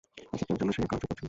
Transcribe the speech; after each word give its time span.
আর 0.33 0.37
সাকলেইনের 0.39 0.59
জন্য 0.61 0.71
সে 0.75 0.79
কাজও 0.93 1.05
করেছিল। 1.09 1.19